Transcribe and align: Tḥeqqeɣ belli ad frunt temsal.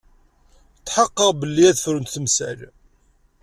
Tḥeqqeɣ 0.85 1.31
belli 1.41 1.63
ad 1.69 1.77
frunt 1.83 2.13
temsal. 2.13 2.59